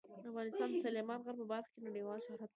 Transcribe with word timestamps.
افغانستان 0.29 0.67
د 0.71 0.75
سلیمان 0.85 1.19
غر 1.25 1.35
په 1.39 1.45
برخه 1.51 1.69
کې 1.73 1.79
نړیوال 1.87 2.19
شهرت 2.25 2.41
لري. 2.47 2.49